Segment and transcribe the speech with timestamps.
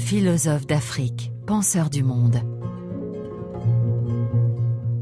[0.00, 2.40] philosophe d'Afrique, penseur du monde.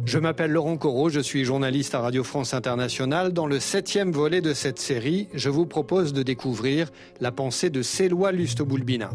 [0.04, 3.32] Je m'appelle Laurent Corot, je suis journaliste à Radio France Internationale.
[3.32, 6.90] Dans le septième volet de cette série, je vous propose de découvrir
[7.21, 9.11] la pensée de Selwa Lustoboulbina.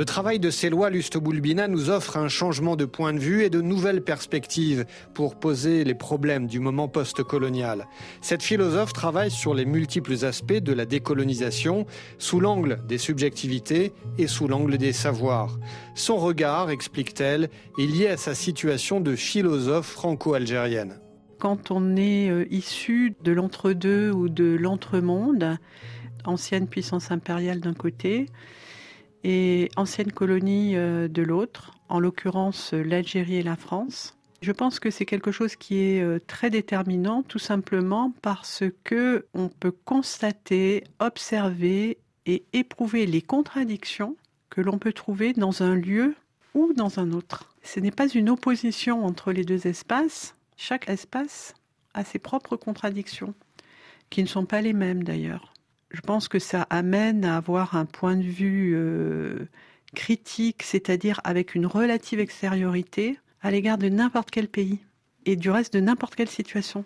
[0.00, 3.60] Le travail de Selwa Lustoboulbina nous offre un changement de point de vue et de
[3.60, 7.86] nouvelles perspectives pour poser les problèmes du moment post-colonial.
[8.22, 11.84] Cette philosophe travaille sur les multiples aspects de la décolonisation
[12.16, 15.58] sous l'angle des subjectivités et sous l'angle des savoirs.
[15.94, 20.98] Son regard, explique-t-elle, est lié à sa situation de philosophe franco-algérienne.
[21.38, 25.58] Quand on est euh, issu de l'entre-deux ou de l'entre-monde,
[26.24, 28.28] ancienne puissance impériale d'un côté,
[29.24, 34.16] et ancienne colonie euh, de l'autre, en l'occurrence euh, l'Algérie et la France.
[34.42, 39.26] Je pense que c'est quelque chose qui est euh, très déterminant, tout simplement parce que
[39.34, 44.16] on peut constater, observer et éprouver les contradictions
[44.48, 46.14] que l'on peut trouver dans un lieu
[46.54, 47.54] ou dans un autre.
[47.62, 50.34] Ce n'est pas une opposition entre les deux espaces.
[50.56, 51.54] Chaque espace
[51.92, 53.34] a ses propres contradictions,
[54.08, 55.52] qui ne sont pas les mêmes d'ailleurs
[55.90, 59.48] je pense que ça amène à avoir un point de vue euh,
[59.94, 64.78] critique, c'est-à-dire avec une relative extériorité à l'égard de n'importe quel pays
[65.26, 66.84] et du reste de n'importe quelle situation.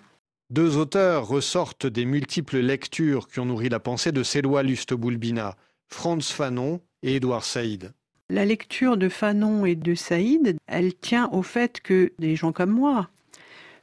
[0.51, 5.57] Deux auteurs ressortent des multiples lectures qui ont nourri la pensée de Selwa Lustoboulbina,
[5.89, 7.93] Franz Fanon et Édouard Saïd.
[8.31, 12.71] La lecture de Fanon et de Saïd, elle tient au fait que des gens comme
[12.71, 13.09] moi,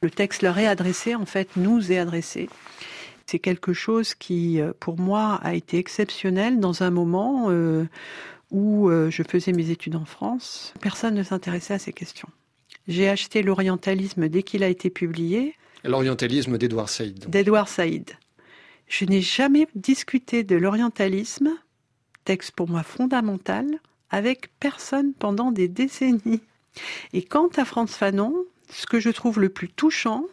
[0.02, 2.48] le texte leur est adressé, en fait, nous est adressé.
[3.26, 7.84] C'est quelque chose qui, euh, pour moi, a été exceptionnel dans un moment euh,
[8.50, 10.74] où euh, je faisais mes études en France.
[10.80, 12.28] Personne ne s'intéressait à ces questions.
[12.88, 15.54] J'ai acheté l'orientalisme dès qu'il a été publié.
[15.84, 17.28] L'orientalisme d'Edouard Saïd.
[17.28, 18.10] D'Edouard Saïd.
[18.88, 21.50] Je n'ai jamais discuté de l'orientalisme,
[22.24, 23.66] texte pour moi fondamental,
[24.10, 26.42] avec personne pendant des décennies.
[27.12, 28.34] Et quant à Franz Fanon,
[28.70, 30.26] ce que je trouve le plus touchant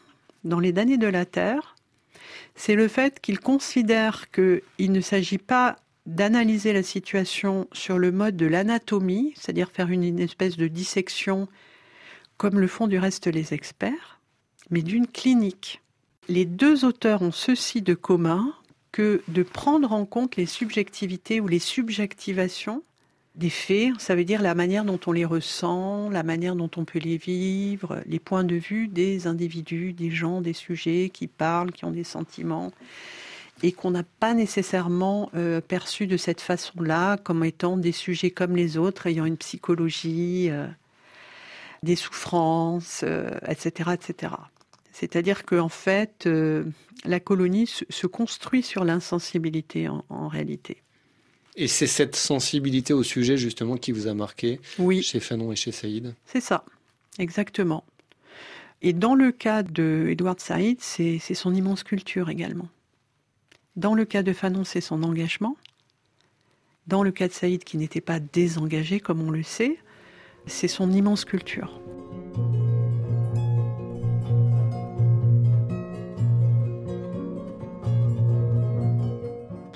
[0.43, 1.75] dans les damnés de la Terre,
[2.59, 8.35] c'est le fait qu'il considère qu'il ne s'agit pas d'analyser la situation sur le mode
[8.35, 11.47] de l'anatomie, c'est-à-dire faire une, espèce de dissection
[12.35, 14.19] comme le font du reste les experts,
[14.71, 15.81] mais d'une clinique.
[16.27, 18.53] Les deux auteurs ont ceci de commun
[18.91, 22.83] que de prendre en compte les subjectivités ou les subjectivations
[23.39, 26.83] des faits, ça veut dire la manière dont on les ressent, la manière dont on
[26.83, 31.71] peut les vivre, les points de vue des individus, des gens, des sujets qui parlent,
[31.71, 32.71] qui ont des sentiments,
[33.63, 38.57] et qu'on n'a pas nécessairement euh, perçu de cette façon-là comme étant des sujets comme
[38.57, 40.67] les autres, ayant une psychologie, euh,
[41.81, 43.03] des souffrances,
[43.47, 44.33] etc., euh, etc.
[44.91, 46.27] C'est-à-dire qu'en fait,
[47.05, 50.81] la colonie se, construit sur l'insensibilité en réalité.
[51.61, 54.61] Et c'est cette sensibilité au sujet justement qui vous a marqué
[55.01, 56.15] chez Fanon et chez Saïd?
[56.25, 56.63] C'est ça,
[57.17, 57.83] exactement.
[58.81, 62.69] Et dans le cas de Edward Saïd, c'est son immense culture également.
[63.75, 65.57] Dans le cas de Fanon, c'est son engagement.
[66.87, 69.79] Dans le cas de Saïd, qui n'était pas désengagé comme on le sait,
[70.47, 71.81] c'est son immense culture.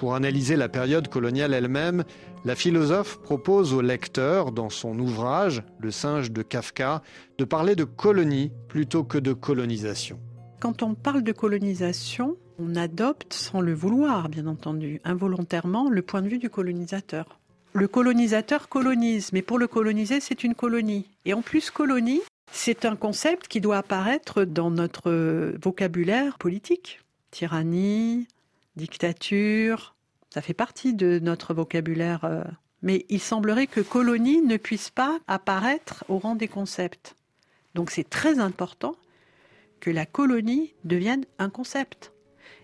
[0.04, 2.04] Pour analyser la période coloniale elle-même,
[2.44, 7.02] la philosophe propose au lecteur, dans son ouvrage Le singe de Kafka,
[7.38, 10.20] de parler de colonie plutôt que de colonisation.
[10.60, 16.22] Quand on parle de colonisation, on adopte, sans le vouloir bien entendu, involontairement, le point
[16.22, 17.40] de vue du colonisateur.
[17.72, 21.08] Le colonisateur colonise, mais pour le coloniser, c'est une colonie.
[21.24, 22.20] Et en plus, colonie,
[22.52, 27.00] c'est un concept qui doit apparaître dans notre vocabulaire politique.
[27.32, 28.28] Tyrannie,
[28.76, 29.96] dictature,
[30.30, 32.26] ça fait partie de notre vocabulaire.
[32.26, 32.44] Euh,
[32.82, 37.16] mais il semblerait que colonie ne puisse pas apparaître au rang des concepts.
[37.76, 38.96] Donc c'est très important
[39.80, 42.12] que la colonie devienne un concept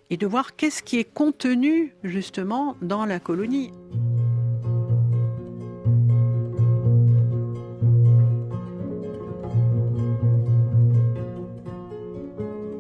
[0.10, 3.72] et de voir qu'est-ce qui est contenu justement dans la colonie.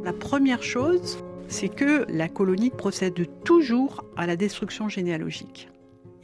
[0.03, 1.19] La première chose,
[1.49, 5.67] c'est que la colonie procède toujours à la destruction généalogique.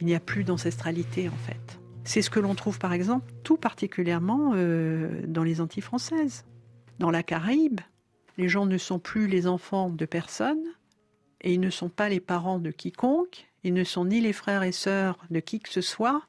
[0.00, 1.80] Il n'y a plus d'ancestralité en fait.
[2.04, 6.44] C'est ce que l'on trouve par exemple tout particulièrement euh, dans les Antilles françaises.
[7.00, 7.80] Dans la Caraïbe,
[8.38, 10.62] les gens ne sont plus les enfants de personne
[11.40, 14.62] et ils ne sont pas les parents de quiconque, ils ne sont ni les frères
[14.62, 16.22] et sœurs de qui que ce soit,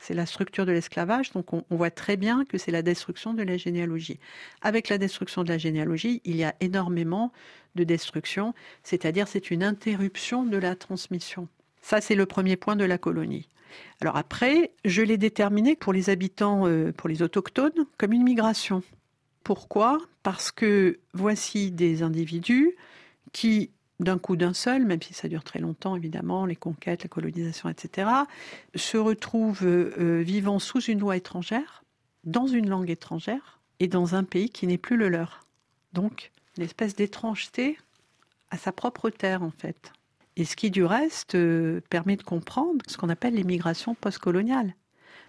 [0.00, 3.42] c'est la structure de l'esclavage, donc on, voit très bien que c'est la destruction de
[3.42, 4.18] la généalogie.
[4.62, 7.32] Avec la destruction de la généalogie, il y a énormément
[7.74, 11.48] de destruction, c'est-à-dire c'est une interruption de la transmission.
[11.82, 13.48] Ça, c'est le premier point de la colonie.
[14.00, 18.82] Alors après, je l'ai déterminé pour les habitants, euh, pour les autochtones, comme une migration.
[19.44, 19.98] Pourquoi?
[20.22, 22.74] Parce que voici des individus
[23.32, 23.70] qui
[24.00, 27.68] d'un coup d'un seul, même si ça dure très longtemps évidemment, les conquêtes, la colonisation,
[27.68, 28.08] etc.,
[28.74, 31.84] se retrouvent euh, vivant sous une loi étrangère,
[32.24, 35.46] dans une langue étrangère et dans un pays qui n'est plus le leur.
[35.92, 37.78] Donc, une espèce d'étrangeté
[38.50, 39.92] à sa propre terre en fait.
[40.36, 44.74] Et ce qui du reste euh, permet de comprendre ce qu'on appelle l'immigration postcoloniale.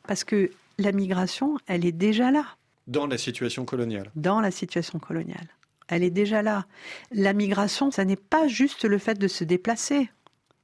[0.08, 2.46] Parce que la migration, elle est déjà là.
[2.88, 4.10] Dans la situation coloniale.
[4.16, 5.48] Dans la situation coloniale
[5.92, 6.66] elle est déjà là.
[7.12, 10.10] La migration, ça n'est pas juste le fait de se déplacer.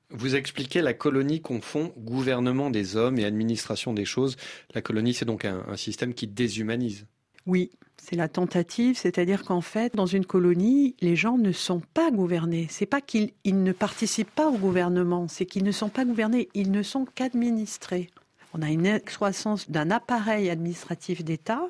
[0.09, 4.37] Vous expliquez la colonie confond gouvernement des hommes et administration des choses.
[4.73, 7.05] La colonie, c'est donc un, système qui déshumanise.
[7.45, 12.09] Oui, c'est la tentative, c'est-à-dire qu'en fait, dans une colonie, les gens ne sont pas
[12.09, 12.67] gouvernés.
[12.69, 16.71] C'est pas qu'ils ne participent pas au gouvernement, c'est qu'ils ne sont pas gouvernés, ils
[16.71, 18.09] ne sont qu'administrés.
[18.53, 21.67] On a une excroissance d'un appareil administratif d'État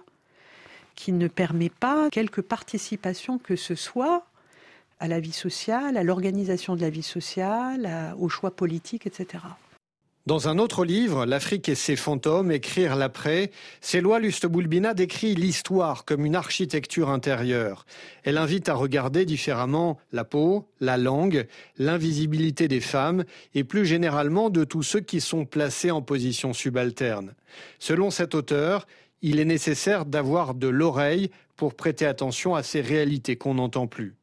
[0.97, 4.25] qui ne permet pas quelque participation que ce soit
[4.99, 9.43] à la vie sociale, à l'organisation de la vie sociale, aux choix politiques, etc.
[10.25, 13.49] Dans un autre livre, L'Afrique et ses fantômes, écrire l'après,
[13.79, 17.85] Céloi Lustoboulbina décrit l'histoire comme une architecture intérieure.
[18.23, 21.47] Elle invite à regarder différemment la peau, la langue,
[21.77, 23.23] l'invisibilité des femmes
[23.53, 27.33] et plus généralement de tous ceux qui sont placés en position subalterne.
[27.79, 28.85] Selon cet auteur,
[29.21, 34.15] il est nécessaire d'avoir de l'oreille pour prêter attention à ces réalités qu'on n'entend plus.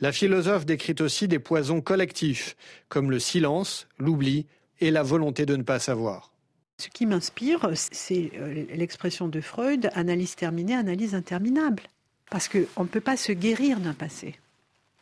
[0.00, 2.56] La philosophe décrit aussi des poisons collectifs,
[2.88, 4.46] comme le silence, l'oubli
[4.80, 6.32] et la volonté de ne pas savoir.
[6.78, 11.84] Ce qui m'inspire, c'est euh, l'expression de Freud, analyse terminée, analyse interminable.
[12.30, 14.34] Parce qu'on ne peut pas se guérir d'un passé.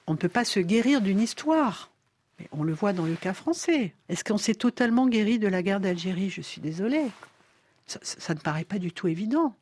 [0.06, 1.90] On ne peut pas se guérir d'une histoire.
[2.38, 3.93] Mais on le voit dans le cas français.
[4.08, 6.31] Est-ce qu'on s'est totalement guéri de la guerre d'Algérie?
[6.31, 7.06] Je suis désolée.
[7.86, 9.54] Ça, ne paraît pas du tout évident.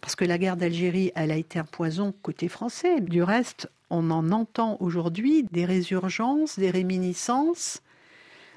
[0.00, 3.00] Parce que la guerre d'Algérie, elle a été un poison côté français.
[3.00, 7.82] Du reste, on en entend aujourd'hui des résurgences, des réminiscences,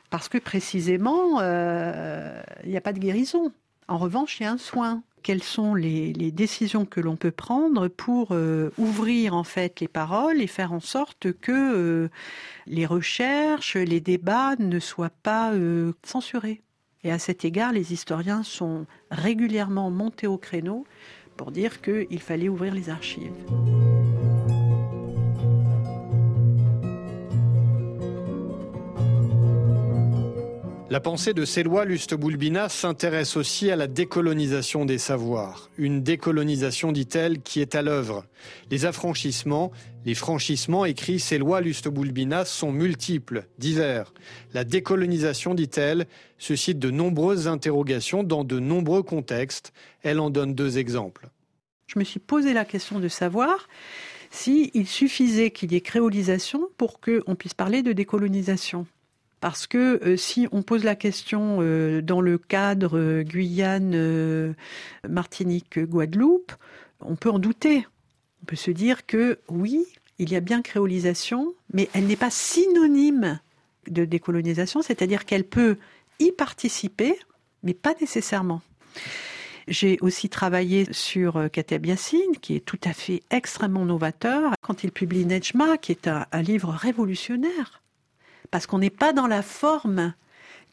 [0.09, 3.51] parce que précisément, euh, il n'y a pas de guérison.
[3.87, 5.03] En revanche, il y a un soin.
[5.21, 10.41] Quelles sont les, décisions que l'on peut prendre pour euh, ouvrir en fait les paroles
[10.41, 12.09] et faire en sorte que euh,
[12.65, 15.51] les recherches, les débats ne soient pas
[16.03, 16.61] censurés?
[17.03, 20.85] Et à cet égard, les historiens sont régulièrement montés au créneau
[21.37, 23.31] pour dire qu'il fallait ouvrir les archives.
[30.91, 35.69] La pensée de Céloi Lustoboulbina s'intéresse aussi à la décolonisation des savoirs.
[35.77, 38.25] Une décolonisation, dit-elle, qui est à l'œuvre.
[38.71, 39.71] Les affranchissements,
[40.03, 44.11] les franchissements, écrit Céloi Lustoboulbina, sont multiples, divers.
[44.55, 46.07] La décolonisation, dit-elle,
[46.39, 49.73] suscite de nombreuses interrogations dans de nombreux contextes.
[50.01, 51.29] Elle en donne deux exemples.
[51.85, 53.69] Je me suis posé la question de savoir
[54.31, 58.87] s'il suffisait qu'il y ait créolisation pour qu'on puisse parler de décolonisation.
[59.39, 64.55] Parce que euh, si on pose la question euh, dans le cadre euh, Guyane,
[65.07, 66.51] Martinique, Guadeloupe,
[67.01, 67.87] on peut en douter.
[68.43, 69.85] On peut se dire que oui,
[70.17, 73.39] il y a bien créolisation, mais elle n'est pas synonyme
[73.87, 75.77] de décolonisation, c'est-à-dire qu'elle peut
[76.19, 77.17] y participer,
[77.63, 78.61] mais pas nécessairement.
[79.67, 84.91] J'ai aussi travaillé sur Kateb Yassine, qui est tout à fait extrêmement novateur, quand il
[84.91, 87.81] publie Nejma, qui est un livre révolutionnaire
[88.51, 90.13] parce qu'on n'est pas dans la forme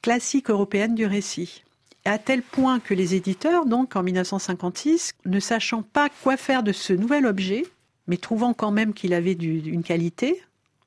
[0.02, 1.62] classique européenne du récit.
[2.04, 6.73] À tel point que les éditeurs, donc en 1956, ne sachant pas quoi faire de
[6.73, 7.66] ce nouvel objet,
[8.06, 10.40] mais trouvant quand même qu'il avait une qualité,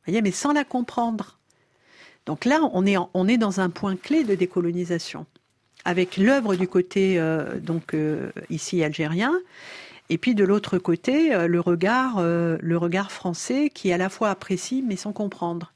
[0.06, 1.38] voyez, mais sans la comprendre.
[2.26, 2.86] Donc là, on
[3.28, 5.26] est, dans un point clé de décolonisation,
[5.84, 9.34] avec l'œuvre du côté euh, donc euh, ici algérien,
[10.10, 14.10] et puis de l'autre côté, euh, le regard, euh, le regard français qui à la
[14.10, 15.74] fois apprécie mais sans comprendre.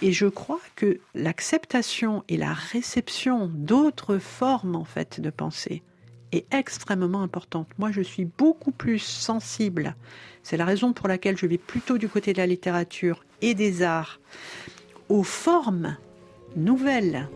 [0.00, 5.82] Et je crois que l'acceptation et la réception d'autres formes en fait de pensée
[6.30, 7.68] est extrêmement importante.
[7.78, 9.94] Moi, je suis beaucoup plus sensible.
[10.42, 13.82] C'est la raison pour laquelle je vais plutôt du côté de la littérature et des
[13.82, 14.18] arts
[15.08, 15.96] aux formes
[16.56, 17.28] nouvelles.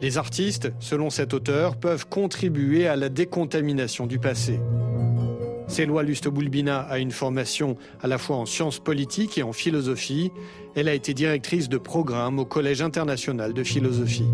[0.00, 4.60] Les artistes, selon cet auteur, peuvent contribuer à la décontamination du passé.
[5.68, 10.30] Céloi Lustoboulbina a une formation à la fois en sciences politiques et en philosophie.
[10.74, 14.28] Elle a été directrice de programme au Collège international de philosophie.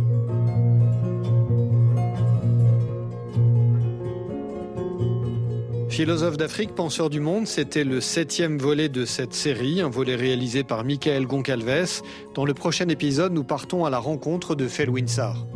[5.93, 10.65] Philosophe d'Afrique, penseur du monde, c'était le septième volet de cette série, un volet réalisé
[10.65, 12.01] par Michael Goncalves.
[12.35, 15.47] Dans le prochain épisode, nous partons à la rencontre de Felwinsar.